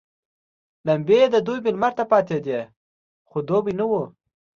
[0.87, 2.59] لمبې يې د دوبي لمر ته پاتېدې
[3.29, 4.03] خو دوبی نه وو.